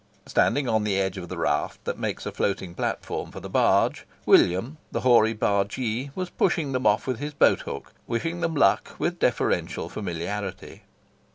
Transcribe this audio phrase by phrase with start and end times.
[0.25, 4.07] Standing on the edge of the raft that makes a floating platform for the barge,
[4.25, 8.95] William, the hoary bargee, was pushing them off with his boat hook, wishing them luck
[8.97, 10.81] with deferential familiarity.